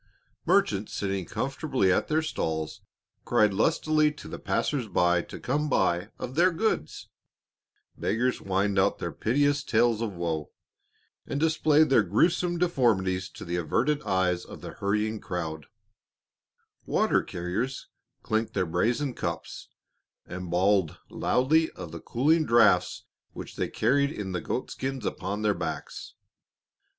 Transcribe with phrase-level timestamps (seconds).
[0.47, 2.81] Merchants sitting comfortably at their stalls
[3.23, 7.07] cried lustily to the passers by to come buy of their goods;
[7.95, 10.49] beggars whined out their piteous tales of woe,
[11.27, 15.67] and displayed their gruesome deformities to the averted eyes of the hurrying crowd;
[16.87, 17.87] water carriers
[18.23, 19.69] clinked their brazen cups
[20.25, 25.43] and bawled loudly of the cooling draughts which they carried in the goat skins upon
[25.43, 26.15] their backs.